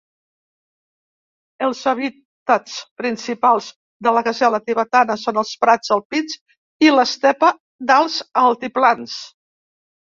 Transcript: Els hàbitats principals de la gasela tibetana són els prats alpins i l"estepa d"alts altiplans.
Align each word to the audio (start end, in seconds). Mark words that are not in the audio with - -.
Els 1.67 1.81
hàbitats 1.91 2.79
principals 3.03 3.69
de 4.09 4.15
la 4.19 4.25
gasela 4.31 4.63
tibetana 4.71 5.21
són 5.27 5.41
els 5.45 5.55
prats 5.67 5.97
alpins 5.99 6.41
i 6.89 6.93
l"estepa 6.97 7.55
d"alts 7.89 8.21
altiplans. 8.47 9.25